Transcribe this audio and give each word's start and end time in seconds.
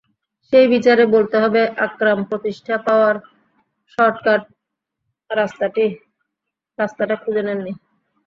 সেই 0.53 0.67
বিচারে 0.73 1.03
বলতে 1.15 1.35
হবে, 1.43 1.61
আকরাম 1.85 2.19
প্রতিষ্ঠা 2.29 2.75
পাওয়ার 2.87 3.15
শর্টকাট 3.91 4.41
রাস্তাটা 6.77 7.15
খুঁজে 7.23 7.43
নেননি। 7.47 7.73